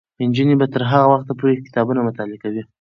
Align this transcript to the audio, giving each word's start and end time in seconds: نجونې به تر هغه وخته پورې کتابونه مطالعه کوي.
نجونې 0.29 0.55
به 0.59 0.65
تر 0.73 0.81
هغه 0.91 1.07
وخته 1.09 1.33
پورې 1.39 1.63
کتابونه 1.65 1.99
مطالعه 2.07 2.37
کوي. 2.43 2.61